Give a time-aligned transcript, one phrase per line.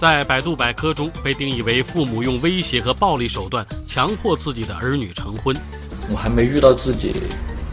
[0.00, 5.54] 在百度百科中被定义为父母用威胁和暴力手段强迫自己的儿女成婚。
[6.10, 7.14] 我还没遇到自己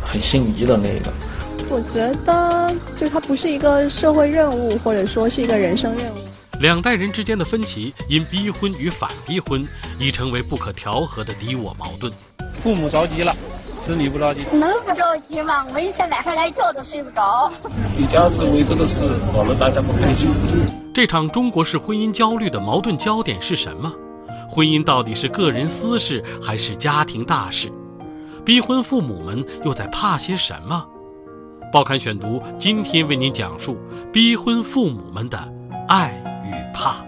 [0.04, 1.10] 很心仪的那个。
[1.70, 6.18] 我觉得，就它不是一个社会任务，或者说是一个人生任务。
[6.60, 9.66] 两代人之间的分歧，因逼婚与反逼婚，
[9.98, 12.12] 已成为不可调和的敌我矛盾。
[12.62, 13.34] 父母着急了，
[13.82, 14.42] 子女不着急。
[14.52, 15.66] 能不着急吗？
[15.74, 17.50] 我现在晚上连觉都睡不着。
[17.98, 20.30] 以家子为这个事，搞得大家不开心。
[20.98, 23.94] 这场中国式婚姻焦虑的矛盾焦点是什么？
[24.50, 27.72] 婚姻到底是个人私事还是家庭大事？
[28.44, 30.84] 逼婚父母们又在怕些什么？
[31.72, 33.78] 报刊选读今天为您讲述
[34.12, 35.38] 逼婚父母们的
[35.88, 36.20] 爱。
[36.44, 37.06] 与怕。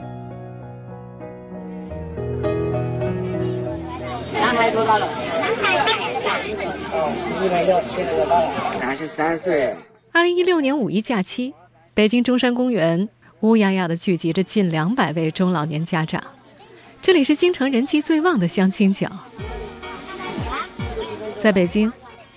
[4.32, 5.08] 男孩多大了？
[7.44, 8.80] 一百六，现在多大了？
[8.80, 9.76] 三十三岁。
[10.14, 11.56] 二零一六年五一假期，
[11.96, 13.10] 北京中山公园
[13.42, 16.22] 乌压压的聚集着近两百位中老年家长。
[17.02, 19.10] 这里是京城人气最旺的相亲角。
[21.42, 21.90] 在北京，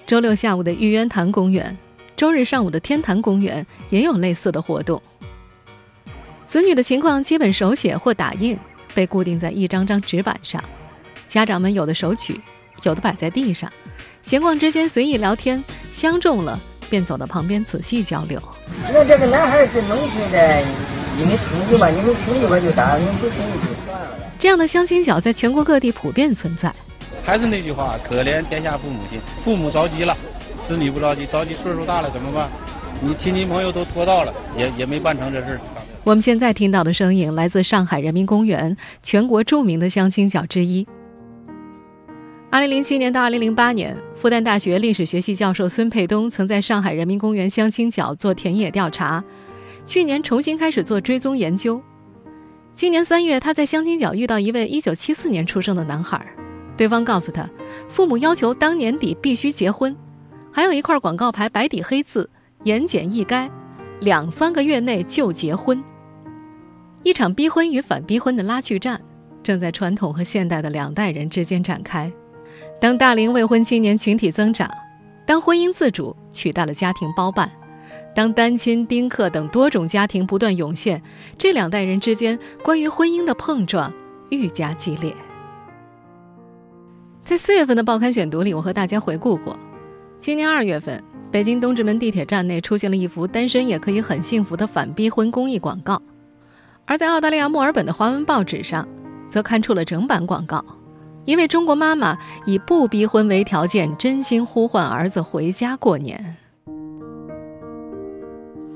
[0.07, 1.77] 周六下午的玉渊潭公园，
[2.15, 5.03] 周日上午的天坛公园也有类似的活动。
[6.47, 8.57] 子女的情况基本手写或打印，
[8.95, 10.63] 被固定在一张张纸板上。
[11.27, 12.41] 家长们有的手取，
[12.85, 13.69] 有的摆在地上，
[14.23, 16.57] 闲逛之间随意聊天，相中了
[16.89, 18.41] 便走到旁边仔细交流。
[18.93, 20.65] 那这个男孩是农村的，
[21.17, 21.89] 你们同意吧？
[21.89, 24.19] 你们同意吧就打，你们不同意就算了。
[24.39, 26.73] 这样的相亲角在全国各地普遍存在。
[27.23, 29.21] 还是那句话，可怜天下父母心。
[29.45, 30.17] 父母着急了，
[30.67, 32.49] 子女不着急，着急岁数大了怎么办？
[33.01, 35.61] 你亲戚朋友都拖到了，也也没办成这事儿。
[36.05, 40.87] 我们现在听到的声音来自上海人民公园，全国著名的相亲角之一。
[42.51, 49.23] 二零零七年到二零零八年，复旦大学历史学系教授孙沛东曾在上海人民公园相亲角做田野调查，
[49.85, 51.83] 去年重新开始做追踪研究。
[52.75, 56.25] 今年三月，他在相亲角遇到一位一九七四年出生的男孩，
[56.77, 57.49] 对方告诉他，
[57.89, 59.95] 父母要求当年底必须结婚，
[60.51, 62.29] 还有一块广告牌，白底黑字，
[62.65, 63.51] 言简意赅，
[64.01, 65.83] 两三个月内就结婚。
[67.03, 69.01] 一场逼婚与反逼婚的拉锯战，
[69.43, 72.11] 正在传统和现代的两代人之间展开。
[72.81, 74.71] 当大龄未婚青年群体增长，
[75.27, 77.51] 当婚姻自主取代了家庭包办，
[78.15, 81.03] 当单亲、丁克等多种家庭不断涌现，
[81.39, 83.93] 这两代人之间关于婚姻的碰撞
[84.31, 85.15] 愈加激烈。
[87.25, 89.57] 在四月份的报刊选读里，我和大家回顾过，
[90.21, 96.03] 今年二月份，北京东直门地铁站内出现了一幅“单身也可以很幸福”的反逼婚公益广告。
[96.85, 98.87] 而在澳大利亚墨尔本的华文报纸上，
[99.31, 100.63] 则刊出了整版广告。
[101.25, 106.37] 一位中国妈妈以不逼婚为条件，真心呼唤儿子回家过年。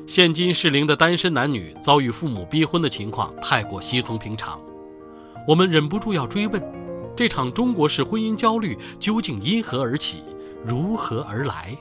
[0.06, 4.60] 现今适龄的单身男女遭遇父母逼婚的情况太过稀松平常，
[5.46, 6.62] 我们忍不住要追问：
[7.16, 10.22] 这场中国式婚姻焦虑究竟因何而起，
[10.64, 11.76] 如何而来？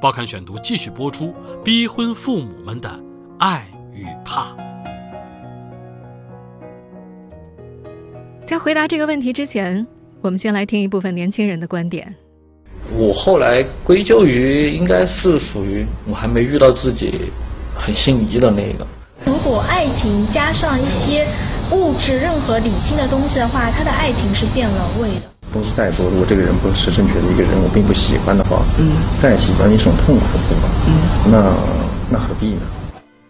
[0.00, 1.34] 报刊选读继续播出：
[1.64, 3.02] 逼婚父母们的
[3.38, 4.54] 爱与怕。
[8.44, 9.86] 在回答这个问题之前，
[10.20, 12.14] 我们先来听一部分年轻人的观点。
[12.96, 17.32] 我后来归咎于，应该是属于我还没遇到自己
[17.74, 18.86] 很心仪的那个。
[19.24, 21.26] 如果爱情加上一些
[21.70, 25.22] 物质、任何理性的东西的话，他的爱情是变了味的。
[25.52, 30.68] 东西再多，如果这个人不是正确的一个人，我并不喜欢的话，嗯，在一起也是一种痛苦，对吧？
[30.86, 31.54] 嗯，那
[32.10, 32.60] 那何必呢？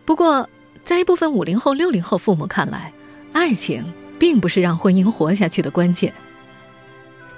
[0.05, 0.49] 不过，
[0.85, 2.93] 在一部分五零后、六零后父母看来，
[3.33, 3.85] 爱情。
[4.19, 6.13] 并不是让婚姻活下去的关键。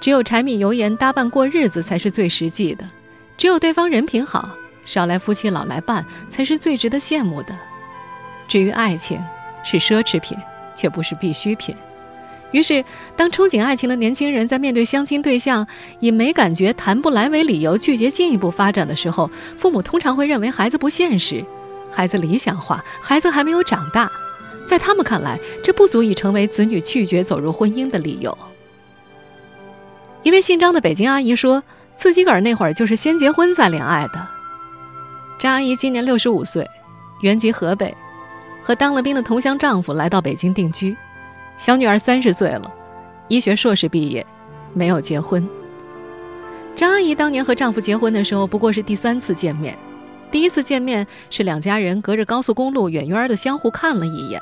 [0.00, 2.84] 只有柴米油盐搭伴过日子才是最实际的，
[3.36, 4.50] 只有对方人品好，
[4.84, 7.56] 少来夫妻老来伴才是最值得羡慕的。
[8.46, 9.18] 至于爱情，
[9.64, 10.36] 是奢侈品，
[10.76, 11.74] 却不是必需品。
[12.50, 12.84] 于是，
[13.16, 15.66] 当憧憬爱情的年轻人在面对相亲对象
[15.98, 21.44] 以没感觉、谈不来为理由拒绝进一步发展的时候，父母通常会认为孩子不现实，
[21.90, 24.08] 孩子理想化，孩子还没有长大。
[24.68, 28.36] 在他们看来，这不足以成为子女拒绝走入婚姻的理由。
[30.24, 31.62] 一位姓张的北京阿姨说，
[31.96, 34.26] 自己个儿那会儿就是先结婚再恋爱的。
[35.38, 36.66] 张阿姨今年六十五岁，
[37.20, 37.94] 原籍河北，
[38.62, 40.96] 和当了兵的同乡丈夫来到北京定居。
[41.58, 42.72] 小女儿三十岁了，
[43.28, 44.26] 医学硕士毕业，
[44.72, 45.46] 没有结婚。
[46.74, 49.76] 张阿姨当年和丈夫结婚的时候，不过是第三次见面。
[50.30, 54.40] 第一次见面是两家人隔着高速公路远远的相互看了一眼。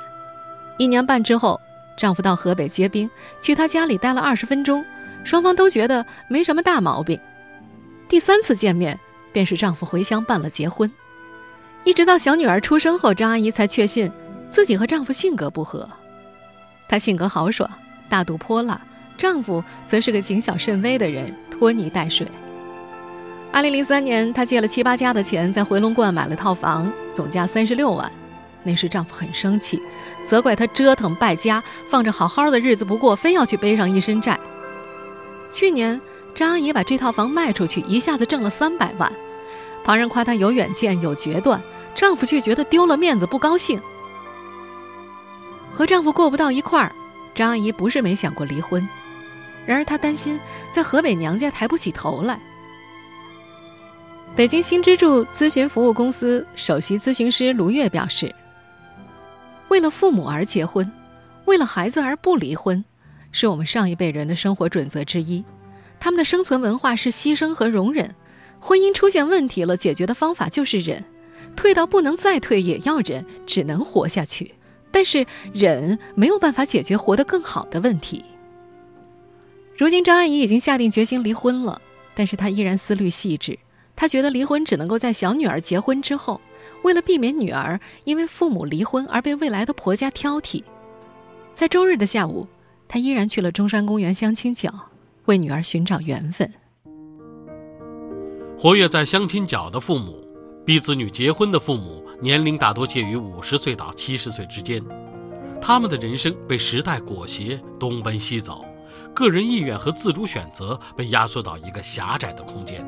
[0.79, 1.61] 一年半之后，
[1.97, 4.83] 丈夫到河北结冰，去她家里待了二十分钟，
[5.25, 7.19] 双方都觉得没什么大毛病。
[8.09, 8.99] 第三次见面，
[9.33, 10.91] 便是丈夫回乡办了结婚。
[11.85, 14.11] 一直到小女儿出生后，张阿姨才确信
[14.51, 15.89] 自己和丈夫性格不合。
[16.89, 17.69] 她性格豪爽，
[18.09, 18.81] 大度泼辣；
[19.17, 22.27] 丈夫则是个谨小慎微的人，拖泥带水。
[23.51, 28.11] 二零零三年，她借了七八家的钱，在回龙观买了套房，总价三十六万。
[28.63, 29.81] 那时丈夫很生气，
[30.25, 34.39] 责怪她折腾败家，放着好好的日子不过，非要去背上一身债。
[35.53, 36.01] 去年，
[36.35, 39.13] 张阿姨把这套房卖出去，一下子挣了三百万。
[39.85, 41.63] 旁人夸她有远见、有决断。
[41.95, 43.79] 丈夫却觉得丢了面子，不高兴。
[45.75, 46.91] 和丈夫过不到一块儿，
[47.35, 48.89] 张阿姨不是没想过离婚，
[49.67, 50.41] 然而她担心
[50.73, 52.41] 在河北娘家抬不起头来。
[54.35, 58.35] 北京新支柱咨询服务公司首席咨询师卢月表示
[59.69, 60.91] ：“为了父母而结婚，
[61.45, 62.83] 为了孩子而不离婚，
[63.33, 65.45] 是我们上一辈人的生活准则之一。
[65.99, 68.15] 他们的生存文化是牺牲和容忍，
[68.61, 71.05] 婚姻出现问题了，解决的方法就是忍。”
[71.55, 74.55] 退到不能再退也要忍，只能活下去。
[74.91, 78.25] 但是忍没有办法解决活得更好的问题。
[79.77, 81.81] 如今张阿姨已经下定决心离婚了，
[82.15, 83.59] 但是她依然思虑细致。
[83.95, 86.41] 她觉得离婚只能够在小女儿结婚之后，
[86.83, 90.63] 为了避免女儿因为父母离婚而被未来的婆家挑剔。
[91.53, 92.47] 在周日的下午，
[92.93, 94.71] 他依然去了中山公园相亲角，
[95.25, 96.53] 为女儿寻找缘分。
[98.55, 100.23] 活跃在相亲角的父母。
[100.67, 104.81] 逼子女结婚的父母年龄大多介于五十岁到七十岁之间，
[105.59, 108.63] 他们的人生被时代裹挟，东奔西走，
[109.15, 112.87] 个人意愿和自主选择被压缩到一个狭窄的空间。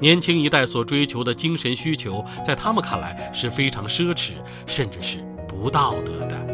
[0.00, 4.32] 年轻一代所追求的精神需求，在他们看来是非常奢侈，
[4.66, 6.49] 甚至是不道德的。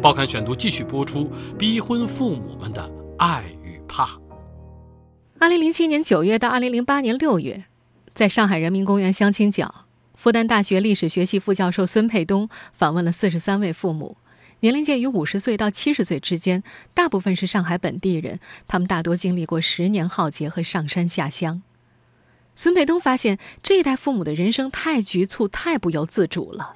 [0.00, 4.08] 报刊选读继续播出：逼婚父母们的爱与怕。
[5.38, 7.64] 二零零七年九月到二零零八年六月。
[8.14, 14.16] 在上海人民公园相亲角，复旦大学历史学系副教授孙沛东访问了四十三位父母，
[14.60, 16.62] 年龄介于五十岁到七十岁之间，
[16.94, 21.62] 大部分是上海本地人，他们大多经历过十年浩劫和上山下乡。
[22.54, 26.74] 孙沛东发现，这一代父母的人生太局促，太不由自主了。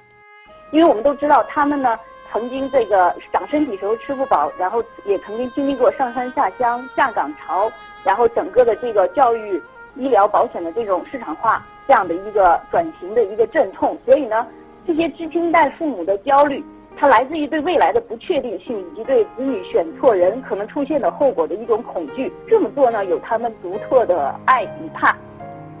[0.71, 1.89] 因为我们都知道，他们呢
[2.35, 7.71] 曾经这个长身体时候吃不饱，然后也曾经经历过上山下乡、下岗潮，
[8.03, 9.63] 然后整个的这个教育。
[9.97, 14.45] 医疗保险的这种市场化，这样的一个转型的一个阵痛，所以呢，
[14.85, 16.61] 这些知青代父母的焦虑，
[16.97, 22.29] 它来自于对未来的不确定性，以及对子女选错人可能出现的后果的一种恐惧。
[22.45, 25.15] 这么做呢，有他们独特的爱与怕。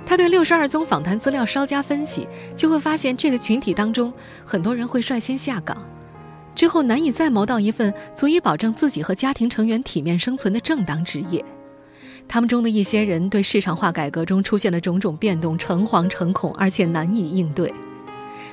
[0.05, 2.25] 他对六十二宗访谈资料稍加分析，
[2.55, 4.13] 就会发现这个群体当中，
[4.45, 5.75] 很多人会率先下岗，
[6.55, 11.43] 之后难以再谋到一份足以保证自己和家庭成员体面生存的正当职业。
[12.27, 17.71] 他们中的一些人对市场化改革中出现的种种变动诚惶诚恐，而且难以应对。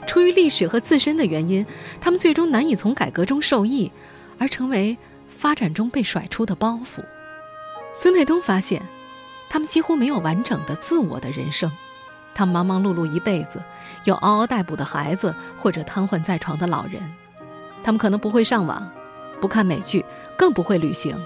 [0.07, 1.65] 出于历史和自身的原因，
[2.01, 3.91] 他们最终难以从改革中受益，
[4.37, 7.03] 而成为发展中被甩出的包袱。
[7.95, 8.83] 孙沛东发现，
[9.49, 11.71] 他们几乎没有完整的自我的人生。
[12.35, 13.63] 他们忙忙碌碌一辈子，
[14.05, 17.01] 有嗷嗷待哺的孩子，或者瘫痪在床的老人。
[17.83, 18.91] 他们可能不会上网，
[19.41, 20.05] 不看美剧，
[20.37, 21.17] 更不会旅行。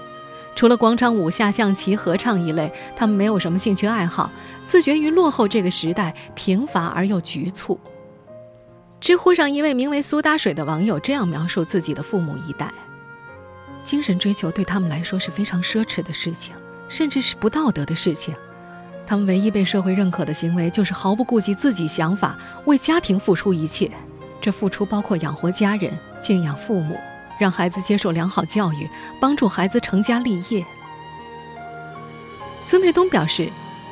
[0.55, 4.31] 除了广场舞、下象棋、合唱一类，他们没有什么兴趣爱好，
[4.65, 7.79] 自觉于落后这个时代，贫乏而又局促。
[8.99, 12.73] 知乎上一位名为苏打水的网友这样描述自己的父母一代：
[13.83, 16.55] 精神追求对他们来说是非常奢侈的事情，
[16.87, 18.33] 甚至是不道德的事情。
[19.05, 22.35] 他们唯一被社会认可的行为，就是毫不顾及自己想法，
[22.65, 23.91] 为家庭付出一切。
[24.41, 26.97] 这付出包括养活家人、敬仰父母。
[27.39, 30.65] 让孩子接受良好教育，帮助孩子成家立业。
[32.63, 33.47] 孙培东表示，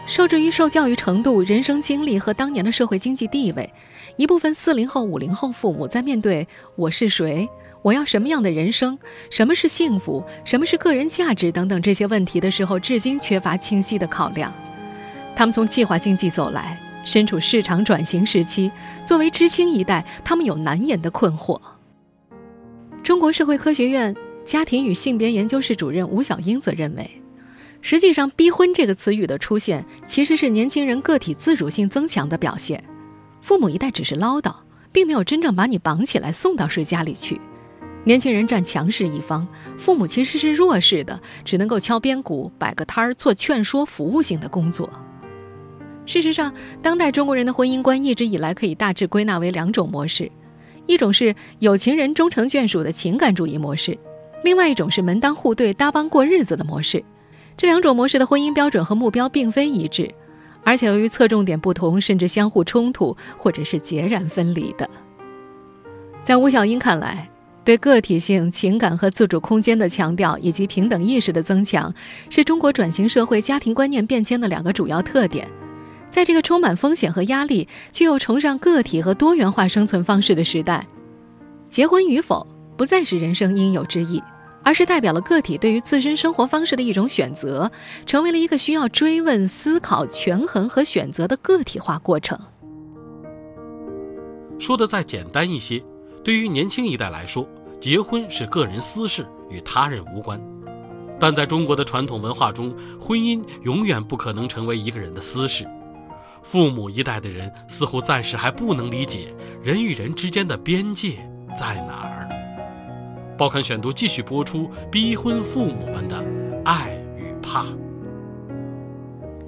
[0.07, 3.71] 受制于受教育程度、人生经历和当年的社会经济地位，
[4.15, 7.47] 一部分四零后、五零后父母在面对“我是谁
[7.83, 8.97] ”“我要什么样的人生
[9.29, 14.51] ”“什么是幸福”“什么是个人价值”等等这些问题的时候，至今缺乏清晰的考量。
[15.35, 18.71] 他们从计划经济走来，身处市场转型时期，
[19.05, 21.61] 作为知青一代，他们有难言的困惑。
[23.05, 27.07] 中国社会科学院家庭与性别研究室主任吴小英则认为，
[27.79, 32.83] 实际上“逼婚”这个词语的出现，其实是年轻人个体自主性增强的表现。
[33.41, 34.55] 父母一代只是唠叨，
[34.91, 37.39] 并没有真正把你绑起来送到谁家里去。
[38.05, 39.47] 年轻人占强势一方，
[39.77, 44.89] 父母其实是弱势的，只能够敲边鼓、摆个摊儿、做劝说服务性的工作。
[46.07, 50.31] 事实上，当代中国人的婚姻观一直以来可以大致归纳为两种模式：
[50.85, 53.97] 一种是有情人终成眷属的情感主义模式，
[54.43, 57.03] 另外一种是门当户对、搭帮过日子的模式。
[57.57, 60.09] 这两种模式的婚姻标准和目标并非一致，
[60.63, 64.89] 而且由于侧重点不同，甚至相互冲突，或者是截然分离的。
[66.23, 67.29] 在吴小英看来，
[67.63, 71.93] 对个体性、情感和自主空间的强调，以及平等意识的增强，
[72.29, 75.47] 是中国转型社会家庭观念变迁的两个主要特点。
[76.15, 80.87] 在这个充满风险和压力，却又崇尚个体和多元化生存方式的时代，
[81.69, 84.23] 结婚与否不再是人生应有之义，
[84.63, 87.69] 而是代表了个体对于自身生活方式的一种选择，
[88.05, 92.39] 成为了一个需要追问、思考、权衡和选择的个体化过程。
[94.57, 95.83] 说的再简单一些。
[96.23, 97.45] 对于年轻一代来说，
[97.81, 100.41] 结婚是个人私事，与他人无关。
[101.19, 105.67] 但在中国的传统文化中，婚姻永远不可能成为一个人的私事。
[106.45, 109.33] 父母一代的人似乎暂时还不能理解
[109.63, 111.17] 人与人之间的边界
[111.57, 112.29] 在哪儿。
[113.35, 116.23] 报刊选读继续播出：逼婚父母们的
[116.63, 117.65] 爱与怕。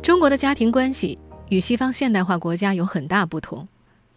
[0.02, 3.68] 中国的家庭关系与西方现代化国家有很大不同，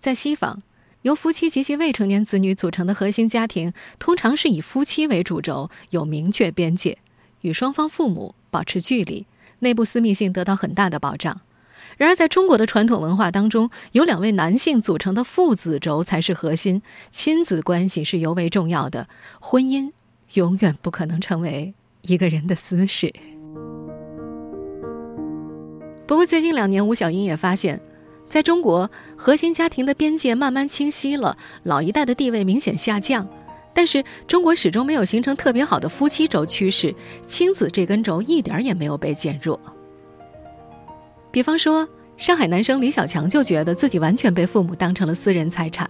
[0.00, 0.62] 在西方。
[1.02, 6.96] 由夫妻及其未成年子女组成的核心家庭，通常是以夫妻为主轴，有明确边界，
[7.42, 9.26] 与双方父母保持距离，
[9.60, 11.40] 内部私密性得到很大的保障。
[12.00, 16.80] 然而，在中国的传统文化当中，由两位男性组成的父子轴才是核心，
[17.10, 19.06] 亲子关系是尤为重要的。
[19.38, 19.92] 婚姻
[20.32, 23.12] 永远不可能成为一个人的私事。
[26.06, 27.78] 不过，最近两年，吴小英也发现。
[28.30, 33.28] 在中国，核心家庭的边界慢慢清晰了，老一代的地位明显下降。
[33.74, 36.94] 但是，中国始终没有形成特别好的夫妻轴趋势，
[37.26, 39.60] 亲子这根轴一点也没有被减弱。
[41.30, 45.88] 比方说，上海男生李小强就觉得自己完全被父母当成了私人财产。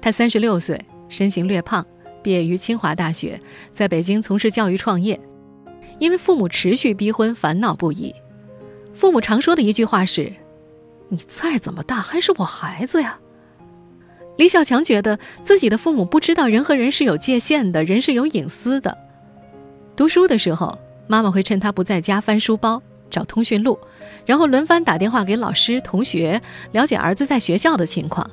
[0.00, 1.84] 他三十六岁，身形略胖，
[2.22, 3.40] 毕业于清华大学，
[3.72, 5.18] 在北京从事教育创业。
[5.98, 8.14] 因为父母持续逼婚，烦恼不已。
[8.94, 10.32] 父母常说的一句话是。
[11.10, 13.18] 你再怎么大还是我孩子呀。
[14.36, 18.94] 李小强觉得自己的父母不知道人和人是有界限的，人是有隐私的。
[19.96, 23.78] 读书的时候，妈妈会趁他不在家翻书包找通讯录，
[24.26, 26.40] 然后轮番打电话给老师、同学，
[26.72, 28.30] 了解儿子在学校的情况。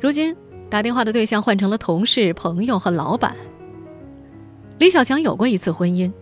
[0.00, 0.36] 如今，
[0.70, 3.34] 打电话的对象换成了同事、朋友和老板。
[4.78, 6.12] 李小强有过一次婚姻。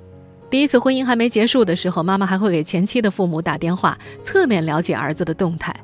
[0.48, 5.74] 第一次婚姻还没结束的时候，妈妈还会给前妻的父母打电话，侧面了解儿子的动态。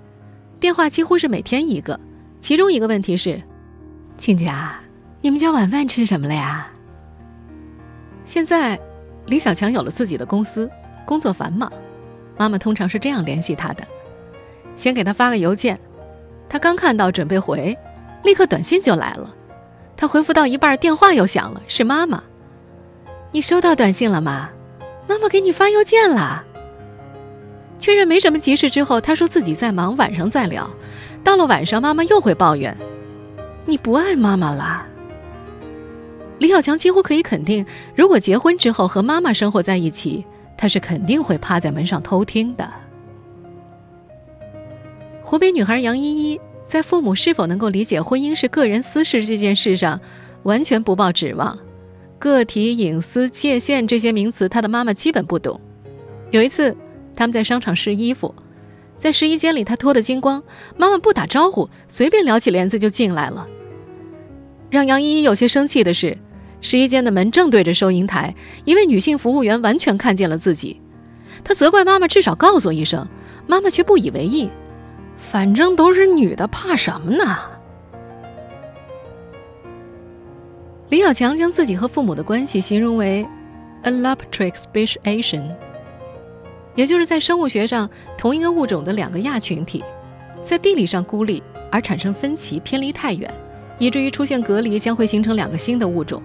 [0.60, 1.98] 电话几乎是每天一个。
[2.40, 3.42] 其中一个问题是
[4.16, 4.80] ：“亲家，
[5.20, 6.68] 你们家晚饭吃什么了呀？”
[8.24, 8.78] 现在，
[9.26, 10.70] 李小强有了自己的公司，
[11.04, 11.72] 工作繁忙，
[12.38, 13.86] 妈妈通常是这样联系他的：
[14.76, 15.78] 先给他发个邮件，
[16.48, 17.76] 他刚看到准备回，
[18.22, 19.34] 立刻短信就来了。
[19.96, 22.24] 他回复到一半，电话又响了，是妈妈。
[23.30, 24.50] 你收到短信了吗？
[25.08, 26.44] 妈妈给你发邮件了。
[27.78, 30.70] 确认没什么急事之后，他说自己在忙，晚上再聊。
[31.24, 32.76] 到了晚上，妈妈又会抱怨
[33.66, 34.86] ：“你不爱妈妈了。”
[36.38, 40.26] 李小强几乎可以肯定，如果结婚之后和妈妈生活在一起，
[40.62, 42.72] 他是肯定会趴在门上偷听的。
[45.20, 50.00] 湖北女孩杨依依在父母是否能够理解婚姻是个人私事这件事上，
[50.44, 51.58] 完全不抱指望。
[52.20, 55.60] 个体隐私界限这些名词，她的妈妈基本不懂。
[56.30, 56.76] 有一次，
[57.16, 58.32] 他们在商场试衣服，
[59.00, 60.44] 在试衣间里，她脱得精光，
[60.76, 63.48] 妈妈不打招呼，随便撩起帘子就进来了。
[64.70, 66.16] 让杨依依有些生气的是，
[66.62, 70.80] 试衣间的门正对着收银台，一位女性服务员完全看见了自己。
[71.44, 73.06] 她责怪妈妈至少告诉一声，
[73.46, 74.48] 妈妈却不以为意，
[75.16, 77.36] 反正都是女的，怕什么呢？
[80.88, 83.26] 李小强将自己和父母的关系形容为
[83.82, 85.42] “allopatric speciation”，
[86.76, 89.82] 也就是在生物学上同一个物种的两个亚群体，
[90.44, 91.42] 在地理上孤立
[91.72, 93.28] 而产生分歧，偏离太远，
[93.78, 96.22] 以至于出现隔离，将会形成两个新的物种。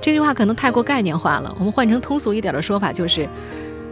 [0.00, 3.28] 这句话可能太过概念化了，我们换成通俗一点的说法就是：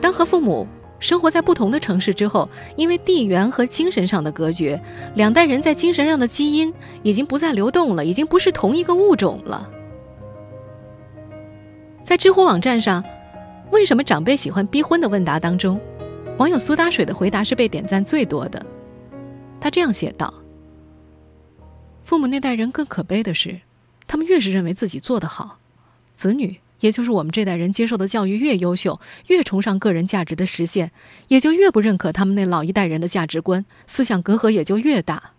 [0.00, 0.66] 当和父母
[1.00, 4.80] 生活在不同的城市之后，因为地缘和精神上的隔绝，
[5.14, 6.72] 两代人在精神上的基因
[7.02, 9.68] 已经不再流动了，已经不是同一个物种了。
[12.02, 13.04] 在知乎网站上，
[13.70, 15.78] 为什么长辈喜欢逼婚的问答当中，
[16.38, 18.64] 网友苏打水的回答是被点赞最多的。
[19.60, 20.32] 他这样写道
[22.02, 23.60] ：“父母那代人更可悲的是，
[24.06, 25.57] 他们越是认为自己做得好，
[26.18, 28.98] 子女，也就是我们这代人接受的教育越优秀，
[29.28, 30.90] 越崇尚个人价值的实现，
[31.28, 35.34] 也就越不认可他们那老一代人的价值观，思想隔阂也就越大。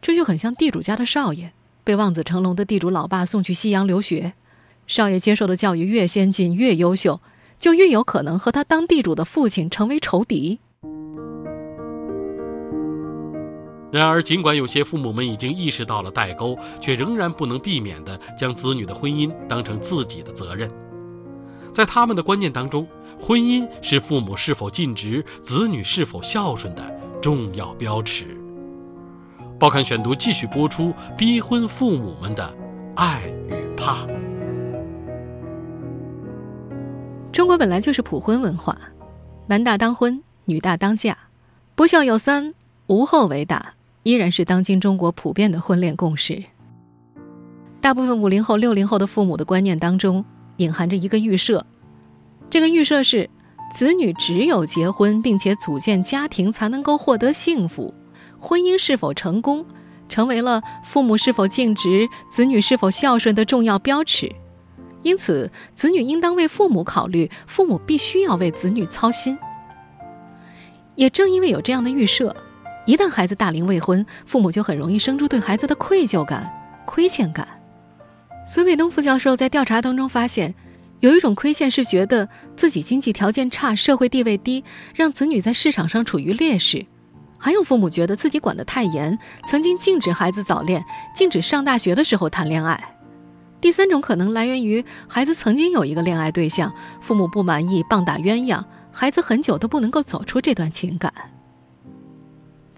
[0.00, 1.52] 这就很像地主家的少爷
[1.84, 4.32] 被望子成龙的地主老爸送去西洋留学，
[4.86, 7.20] 少爷接受的教育越先进越优秀，
[7.58, 10.60] 就越有可能和他当地主的父亲成为仇敌。
[13.92, 20.70] 然而，尽管有些父母们已经意识到了代沟，却仍然不能避免地将子女的婚姻当成自己的责任。
[21.72, 22.86] 在他们的观念当中，
[23.20, 26.82] 婚姻是父母是否尽职、子女是否孝顺的
[27.20, 28.26] 重要标尺。
[29.58, 32.54] 报刊选读继续播出：逼婚父母们的
[32.94, 34.06] 爱与怕。
[37.32, 38.78] 中国本来就是普婚文化，
[39.48, 41.16] 男大当婚，女大当嫁，
[41.74, 42.54] 不孝有三，
[42.86, 43.74] 无后为大。
[44.02, 46.42] 依然是当今中国普遍的婚恋共识。
[47.80, 50.24] 大部分五零后、六零后的父母的观念当中，
[50.56, 51.64] 隐含着一个预设：
[52.48, 53.28] 这个预设是，
[53.74, 57.94] 子女只有结婚并且组建家庭，才能够获得幸福。
[58.38, 59.64] 婚姻是否成功，
[60.08, 64.30] 成为了父母是否尽职、子女是否孝顺的重要标尺。
[65.02, 69.38] 因此，子女应当为父母考虑，父母必须要为子女操心。
[70.94, 72.34] 也正因为有这样的预设。
[72.86, 76.50] 一旦孩子大龄未婚，父母就很容易生出对孩子的愧疚感、
[76.86, 77.46] 亏欠感。
[78.46, 80.54] 孙卫东副教授在调查当中发现，
[80.98, 86.86] 有一种亏欠是觉得自己经济条件差、社会地位低，让子女在市场上处于劣势；
[87.38, 90.84] 还有父母觉得自己管得太严，曾经禁止孩子早恋，
[91.14, 92.96] 禁止上大学的时候谈恋爱。
[93.60, 101.12] 第三种可能来源于孩子曾经有一个恋爱对象，父母不满意，棒打鸳鸯，孩子很久都不能够走出这段情感。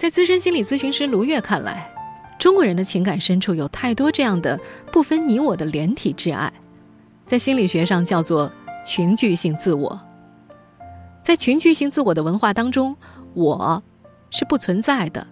[0.02, 1.88] 在资深心理咨询师卢月看来，
[2.36, 4.58] 中国人的情感深处有太多这样的
[4.90, 6.52] 不分你我的连体挚爱，
[7.24, 8.52] 在心理学上叫做
[8.84, 10.00] 群聚性自我。
[11.22, 12.96] 在群聚性自我的文化当中，
[13.34, 13.80] 我
[14.30, 15.24] 是不存在的。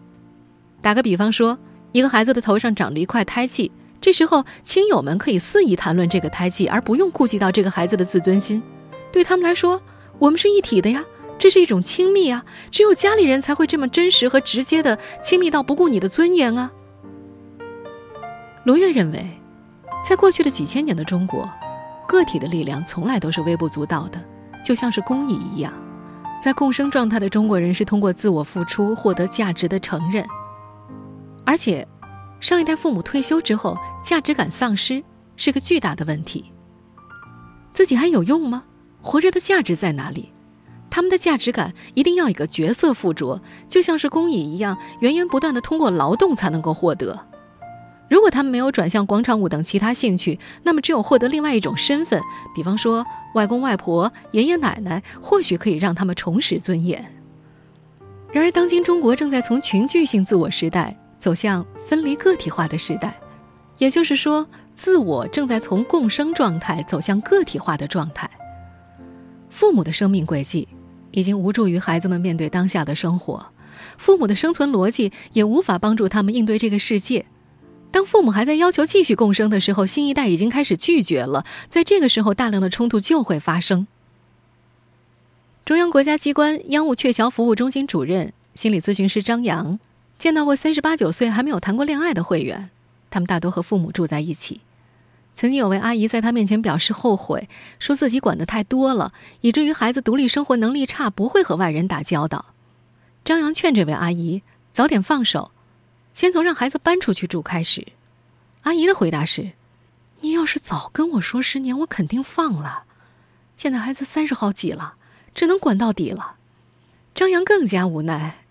[0.81, 1.59] 打个比方说，
[1.91, 8.63] 一个孩子的头上长着一块胎记，这时候亲友们可以肆意谈论这个胎记，而不用顾及到这个孩子的自尊心。
[9.11, 9.83] 对他们来说，
[10.21, 11.05] 我们是一体的呀。
[11.41, 16.71] 这是一种亲密啊，只有家里人才会这么真实和直接的亲密到不顾你的尊严啊。
[18.65, 19.27] 罗月认为，
[20.07, 21.51] 在过去的几千年的中国，
[22.07, 24.23] 个体的力量从来都是微不足道的，
[24.63, 25.73] 就像是公益一样。
[26.43, 30.23] 在共生状态的中国人是通过自我付出获得价值的承认，
[31.47, 31.89] 而且，
[32.39, 35.03] 上一代父母退休之后价值感丧失
[35.37, 36.53] 是个巨大的问题。
[37.73, 38.65] 自己还有用吗？
[39.01, 40.35] 活着的价值在哪里？
[40.91, 47.27] 他们的价值感一定要一个角色附着，就像是工蚁一样，源源不断的通过劳动才能够获得。
[48.09, 52.21] 如果他们没有转向广场舞等其他兴趣，那么只有获得另外一种身份，
[52.57, 57.05] 比方说外公外婆、爷爷奶奶，或许可以让他们重拾尊严。
[58.33, 63.17] 然而，当今中国正在从群聚性自我时代走向分离个体化的时代，
[63.79, 68.29] 也就是说，自我正在从共生状态走向个体化的状态。
[69.51, 70.67] 父母的生命轨迹。
[71.13, 73.47] 已经无助于孩子们面对当下的生活，
[73.99, 77.27] 父母的生存逻辑也无法帮助他们应对这个世界。
[77.91, 81.45] 当父母还在要求继续共生的时候，新一代已经开始拒绝了。
[81.69, 83.87] 在这个时候，大量的冲突就会发生。
[85.65, 89.79] 中央国家机关央务鹊桥服务中心主任、心理咨询师张扬
[90.19, 92.71] 见到过三十八九岁还没有谈过恋爱的会员，
[93.11, 94.61] 他们大多和父母住在一起。
[95.41, 97.49] 曾经有位阿姨在他面前表示后悔，
[97.79, 102.53] 说自己管得太多了，以至于孩子独立生活能力差，不会和外人打交道。
[103.25, 104.43] 张扬劝这位阿姨
[104.75, 105.51] 早点放手，
[106.13, 107.87] 先从让孩子搬出去住开始。
[108.65, 109.53] 阿姨的回答是
[110.21, 112.85] ：“你要是早跟我说十年，我肯定放了。
[113.57, 114.97] 现在孩子三十好几了，
[115.35, 116.35] 只能管到底了。”
[117.17, 118.45] 张扬更加无奈：“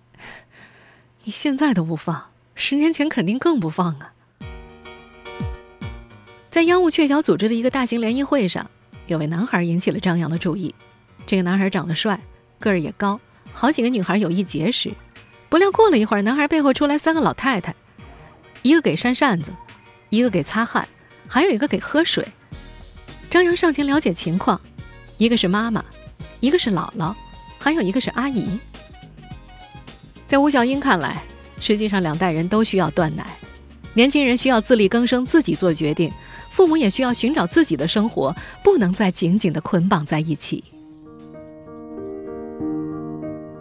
[1.26, 4.14] 你现在都不放，十年前肯定更不放啊。”
[6.52, 8.70] 在央务鹊桥组织的一个大型联谊会上，
[9.08, 10.74] 有位男孩引起了张扬的注意。
[11.28, 12.20] 这个男孩长得帅，
[12.60, 13.20] 个儿也高，
[13.54, 14.92] 好几个女孩有意结识。
[15.48, 17.76] 不料过了一会儿，男孩背后出来三个老太太，
[18.64, 19.52] 一个给扇扇子，
[20.10, 20.88] 一个给擦汗，
[21.28, 22.28] 还有一个给喝水。
[23.30, 24.60] 张扬上前了解情况，
[25.20, 25.86] 一个是妈妈，
[26.40, 27.14] 一个是姥姥，
[27.60, 28.60] 还有一个是阿姨。
[30.26, 31.22] 在吴小英看来，
[31.60, 33.38] 实际上两代人都需要断奶，
[33.94, 36.12] 年轻人需要自力更生，自己做决定。
[36.60, 40.62] 父母也需要寻找自己的生活，不能再紧紧的捆绑在一起。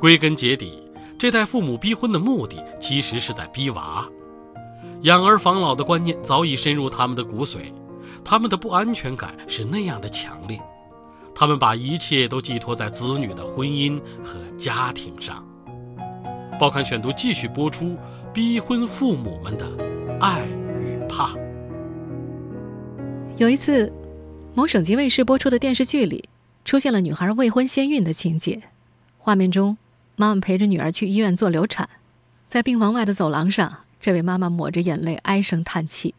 [0.00, 0.82] 归根结底，
[1.16, 4.04] 这代父母逼婚的目的，其实是在逼娃。
[5.02, 7.72] 养儿防老的观念早已深入他们的骨髓，
[8.24, 10.60] 他们的不安全感是那样的强烈，
[11.36, 15.46] 他们把一切都寄托在子女的婚姻和家庭上。
[16.58, 17.96] 报刊选读继续播出：
[18.34, 19.68] 逼婚父母们的
[20.18, 20.44] 爱
[20.82, 21.32] 与怕。
[23.38, 23.92] 有一次，
[24.52, 26.28] 某省级卫视播出的电视剧里，
[26.64, 28.60] 出现了女孩未婚先孕的情节。
[29.16, 29.78] 画面中，
[30.16, 31.88] 妈妈陪着女儿去医院做流产，
[32.48, 33.84] 在病房外的走廊上。
[34.00, 36.16] 这位妈妈抹着眼泪，唉声叹气。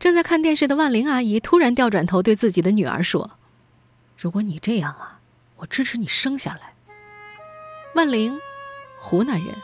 [0.00, 3.38] 正在看电视的万玲阿姨突然调转头，对自己的女儿说
[4.18, 5.20] ：“如果你这样啊，
[5.58, 6.74] 我支持你生下来。”
[7.94, 8.36] 万玲，
[8.98, 9.54] 湖南人，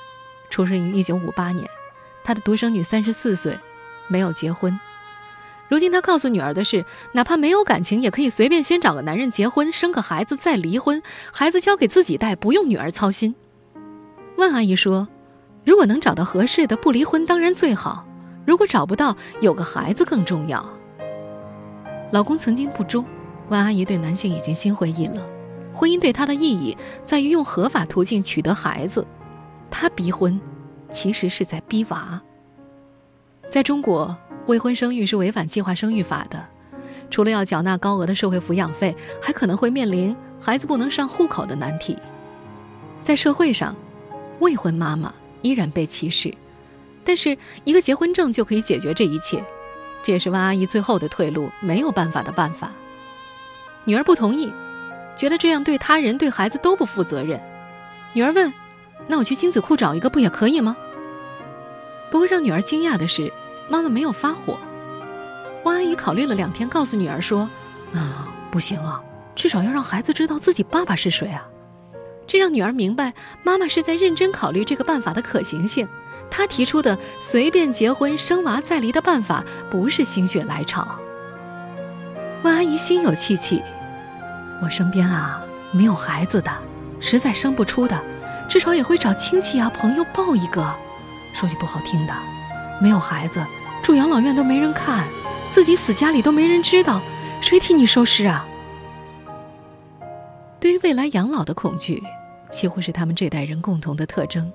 [0.48, 1.68] 出生于一九五八年，
[2.22, 3.58] 她的独生女三十四岁，
[4.06, 4.78] 没有结婚。
[5.68, 11.02] 如今她告诉女儿的是：哪怕没有感情，也可以随便先找个男人结婚，生个孩子再离婚，
[11.33, 13.35] 孩子交给自己带，不用女儿操心。
[14.37, 15.09] 万阿姨说。
[15.64, 18.02] 如果能找到合适的，不离婚当然最好；
[18.46, 20.66] 如果找不到，有个孩子更重要。
[22.11, 23.04] 老公曾经不忠，
[23.50, 25.18] 万阿姨对男性已经心灰意冷。
[25.74, 29.07] 婚姻对她的意义在于用合法途径取得孩子，
[29.70, 30.40] 她逼婚，
[30.90, 32.18] 其实是在逼娃。
[33.50, 34.16] 在中国，
[34.48, 36.44] 未婚生育是违反计划生育法的，
[37.11, 41.96] 除了要缴纳高额的社会抚养费，还可能会面临孩子不能上户口的难题。
[43.02, 43.76] 在社会上，
[44.40, 45.14] 未婚妈妈。
[45.40, 46.34] 依然被歧视，
[47.04, 49.40] 但是一个结婚证就可以解决这一切，
[50.02, 52.72] 这也是万阿姨最后的退路，没有办法的办法。
[53.84, 54.52] 女儿不同意，
[55.14, 57.40] 觉得这样对他人对孩子都不负责任。
[58.14, 58.52] 女儿问
[59.06, 60.76] ：“那我去精子库找一个不也可以吗？”
[62.11, 63.32] 不过让女儿惊讶的是，
[63.68, 64.59] 妈妈没有发火。
[65.64, 67.48] 万阿姨考虑了两天，告诉女儿说
[67.94, 69.02] ：“啊，不行啊，
[69.35, 71.46] 至少要让孩子知道自己爸爸是谁啊。”
[72.26, 75.88] 这让女儿明白，妈妈是在认真考虑这个办法的可行性。
[76.31, 80.87] 她提出的随便结婚、生娃再离的办法，不是心血来潮。
[82.42, 83.62] 万阿姨心有戚戚，
[84.62, 86.50] 我身边啊没有孩子的，
[87.00, 87.98] 实在生不出的，
[88.46, 90.62] 至少也会找亲戚啊朋友抱一个。
[91.35, 92.12] 说句不好听的，
[92.78, 93.42] 没有孩子，
[93.88, 95.09] 住养老院都没人看，
[95.51, 97.01] 自己死家里都没人知道，
[97.40, 98.46] 谁替你收尸啊？
[100.61, 102.03] 对于未来养老的恐惧。
[102.51, 104.53] 几乎是他们这代人共同的特征。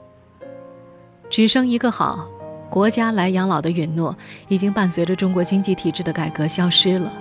[1.32, 2.30] 只生一个好，
[2.70, 4.16] 国家来养老的允诺，
[4.50, 7.12] 已经伴随着中国经济体制的改革消失了。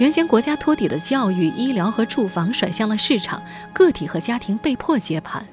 [0.00, 3.40] 原先国家托底的教育、医疗和住房甩向了市场，
[3.72, 5.46] 个体和家庭被迫接盘。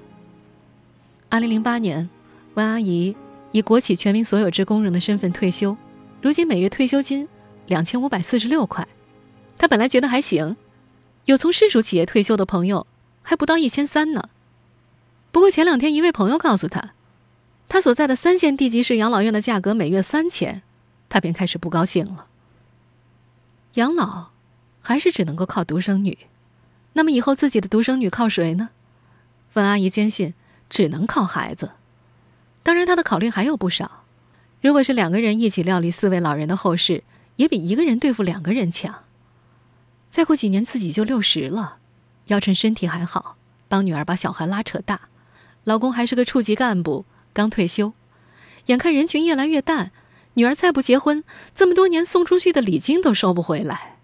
[1.30, 2.10] 二零零八年，
[2.56, 3.16] 万阿姨
[3.52, 5.78] 以国企全民所有制工人的身份退休，
[6.24, 7.28] 如今每月退休金
[7.68, 8.88] 两千五百四十六块。
[9.58, 10.56] 她本来觉得还行，
[11.26, 12.88] 有从市属企业退休的朋友，
[13.22, 14.30] 还不到一千三呢。
[15.34, 16.94] 不过前两天，一位朋友告诉他，
[17.68, 20.62] 他所在的三线地级市养老院的价格每月三千，
[21.10, 22.28] 他便开始不高兴了。
[23.74, 24.28] 养老，
[24.82, 26.18] 还是只能够靠独生女，
[26.94, 28.70] 那么以后自己的独生女靠谁呢？
[29.56, 30.34] 温阿姨坚信，
[30.70, 31.74] 只能靠孩子。
[32.64, 34.03] 当然，她的考虑还有不少，
[34.64, 37.04] 如果是两个人一起料理四位老人的后事，
[37.36, 39.04] 也比一个人对付两个人强。
[40.10, 41.80] 再过几年自己就六十了，
[42.28, 43.36] 要趁身体还好，
[43.68, 45.02] 帮女儿把小孩拉扯大。
[45.66, 47.92] 老公还是个处级干部，刚退休，
[48.68, 49.92] 眼看人群越来越淡，
[50.36, 53.98] 女儿再不结婚，这么多年送出去的礼金都收不回来。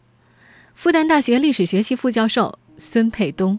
[0.75, 3.57] 复旦大学历史学系副教授孙佩东，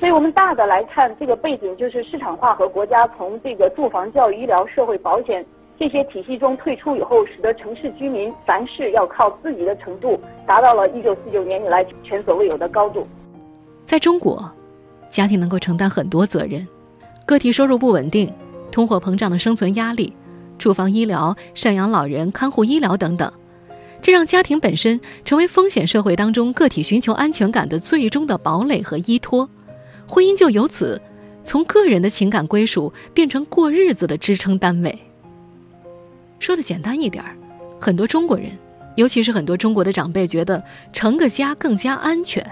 [0.00, 5.44] 所以我们大的来看，这个背景就是市场化和国家从这个住房、教育、医疗、社会保险
[5.82, 10.16] 这些体系中退出以后，使得城市居民凡事要靠自己的程度，
[10.46, 13.04] 达到了一九四九年以来前所未有的高度。
[13.84, 14.48] 在中国，
[15.10, 16.64] 家庭能够承担很多责任。
[17.26, 18.32] 个体收入不稳定，
[18.70, 20.14] 通货膨胀的生存压力，
[20.56, 23.32] 住房、医疗、赡养老人、看护医疗等等，
[24.00, 29.50] 这让家庭本身成为风险社会当中个体寻求安全感的最终的堡垒和依托，
[30.06, 31.02] 婚姻就由此
[31.42, 34.96] 从个人的情感归属变成过日子的支撑单位。
[36.42, 37.36] 说的简单一点儿，
[37.80, 38.50] 很多中国人，
[38.96, 42.44] 尤其是很多中国的长辈，觉得成个家更加安全。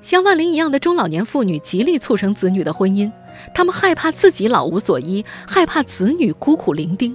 [0.00, 3.12] 像万玲一样的中老年妇女极力促成子女的婚姻。
[3.54, 7.14] 他们害怕自己老无所依，害怕子女孤苦伶仃。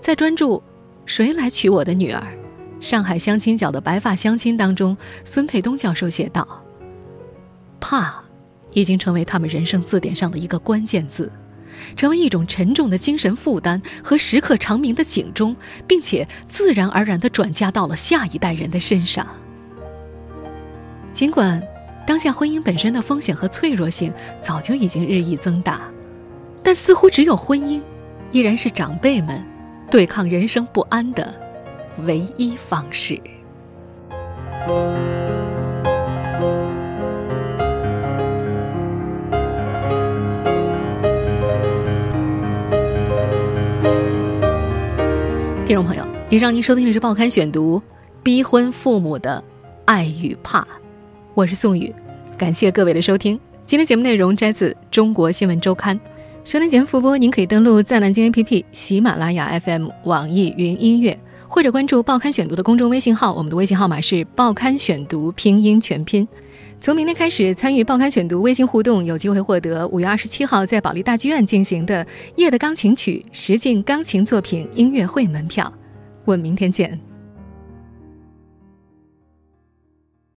[0.00, 0.62] 在专注
[1.04, 2.24] “谁来娶我的女儿”
[2.78, 6.46] 上海相亲角的白发相亲当中，孙佩东教授写道
[7.80, 8.22] ：“怕，
[8.72, 11.32] 已经成为他们人生字典上的一个关键字，
[11.94, 15.54] 成为一种沉重的精神负担和时刻长鸣的警钟，
[15.86, 19.26] 并且自然而然地转嫁到了下一代人的身上。
[21.12, 21.62] 尽管。”
[22.06, 25.80] 当下婚姻本身的风险和脆弱性早就已经日益增大，
[26.62, 27.82] 但似乎只有婚姻，
[28.30, 29.44] 依然是长辈们
[29.90, 31.34] 对抗人生不安的
[32.04, 33.20] 唯一方式。
[45.66, 47.80] 听众朋友，以上您收听的是《报刊选读》，
[48.22, 49.42] 逼婚父母的
[49.84, 50.64] 爱与怕，
[51.34, 51.92] 我是宋宇，
[52.38, 53.36] 感谢各位的收听。
[53.66, 55.98] 今天节目内容摘自《中国新闻周刊》，
[56.44, 66.28] 收听节目复播，您可以登录在南京 APP、喜马拉雅 FM、网易云音乐，或者关注《报刊选读》的公众微信号，我们的微信号码是“报刊选读”拼音全拼。
[66.86, 72.04] 从明天开始，参与《报刊选读》微信互动，有机会获得五月二十七号在保利大剧院进行的
[72.36, 75.72] 《夜的钢琴曲》实境钢琴作品音乐会门票。
[76.24, 76.96] 我们明天见。